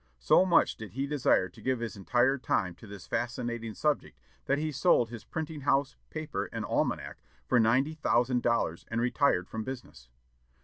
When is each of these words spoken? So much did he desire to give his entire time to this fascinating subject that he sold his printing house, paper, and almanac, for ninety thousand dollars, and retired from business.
So 0.17 0.47
much 0.47 0.77
did 0.77 0.93
he 0.93 1.05
desire 1.05 1.47
to 1.49 1.61
give 1.61 1.79
his 1.79 1.95
entire 1.95 2.39
time 2.39 2.73
to 2.77 2.87
this 2.87 3.05
fascinating 3.05 3.75
subject 3.75 4.19
that 4.45 4.57
he 4.57 4.71
sold 4.71 5.09
his 5.11 5.23
printing 5.25 5.61
house, 5.61 5.95
paper, 6.09 6.45
and 6.51 6.65
almanac, 6.65 7.21
for 7.45 7.59
ninety 7.59 7.93
thousand 7.93 8.41
dollars, 8.41 8.83
and 8.87 8.99
retired 8.99 9.47
from 9.47 9.63
business. 9.63 10.09